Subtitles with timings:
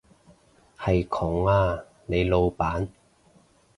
[0.79, 2.87] 係窮啊，你老闆